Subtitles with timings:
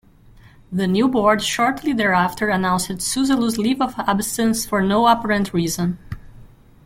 [0.71, 5.99] The new board shortly thereafter announced Suzzallo's "leave of absence" for no apparent reason.